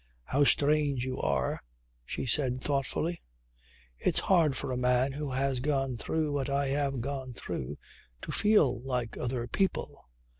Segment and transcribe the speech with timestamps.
[0.23, 1.61] "How strange you are!"
[2.03, 3.21] she said thoughtfully.
[3.99, 7.77] "It's hard for a man who has gone through what I have gone through
[8.23, 10.05] to feel like other people.